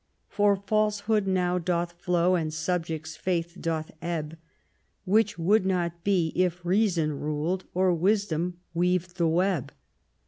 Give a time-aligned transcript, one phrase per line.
[0.27, 4.35] For falsehood now doth flow, and subject's faith doth ebb;
[5.05, 9.71] Which would not be if Reason ruled, or Wisdom weaved the web.